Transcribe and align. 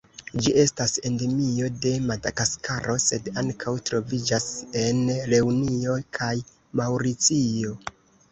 Ĝi 0.43 0.51
estas 0.59 0.93
endemio 1.09 1.67
de 1.81 1.91
Madagaskaro, 2.11 2.95
sed 3.03 3.29
ankaŭ 3.43 3.75
troviĝas 3.91 4.47
en 4.83 5.03
Reunio 5.35 5.99
kaj 6.21 6.33
Maŭricio. 6.81 7.77